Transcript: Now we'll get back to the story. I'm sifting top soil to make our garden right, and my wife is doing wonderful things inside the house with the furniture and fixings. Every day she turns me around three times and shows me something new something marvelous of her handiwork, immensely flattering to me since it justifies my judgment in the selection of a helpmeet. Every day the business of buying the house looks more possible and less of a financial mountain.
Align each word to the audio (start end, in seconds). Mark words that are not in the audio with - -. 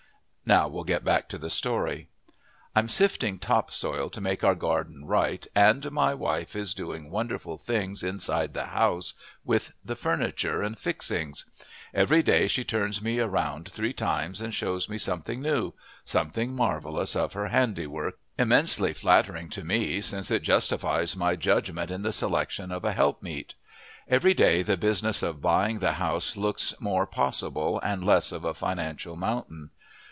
Now 0.43 0.67
we'll 0.67 0.83
get 0.83 1.05
back 1.05 1.29
to 1.29 1.37
the 1.37 1.49
story. 1.49 2.09
I'm 2.75 2.89
sifting 2.89 3.39
top 3.39 3.71
soil 3.71 4.09
to 4.09 4.19
make 4.19 4.43
our 4.43 4.55
garden 4.55 5.05
right, 5.05 5.47
and 5.55 5.89
my 5.93 6.13
wife 6.13 6.57
is 6.57 6.73
doing 6.73 7.09
wonderful 7.09 7.57
things 7.57 8.03
inside 8.03 8.53
the 8.53 8.65
house 8.65 9.13
with 9.45 9.71
the 9.85 9.95
furniture 9.95 10.61
and 10.61 10.77
fixings. 10.77 11.45
Every 11.93 12.21
day 12.21 12.49
she 12.49 12.65
turns 12.65 13.01
me 13.01 13.21
around 13.21 13.69
three 13.69 13.93
times 13.93 14.41
and 14.41 14.53
shows 14.53 14.89
me 14.89 14.97
something 14.97 15.41
new 15.41 15.71
something 16.03 16.53
marvelous 16.53 17.15
of 17.15 17.31
her 17.31 17.47
handiwork, 17.47 18.19
immensely 18.37 18.91
flattering 18.91 19.47
to 19.51 19.63
me 19.63 20.01
since 20.01 20.29
it 20.29 20.43
justifies 20.43 21.15
my 21.15 21.37
judgment 21.37 21.89
in 21.89 22.01
the 22.01 22.11
selection 22.11 22.73
of 22.73 22.83
a 22.83 22.91
helpmeet. 22.91 23.53
Every 24.05 24.33
day 24.33 24.63
the 24.63 24.75
business 24.75 25.23
of 25.23 25.41
buying 25.41 25.79
the 25.79 25.93
house 25.93 26.35
looks 26.35 26.73
more 26.81 27.05
possible 27.05 27.79
and 27.79 28.03
less 28.03 28.33
of 28.33 28.43
a 28.43 28.53
financial 28.53 29.15
mountain. 29.15 29.69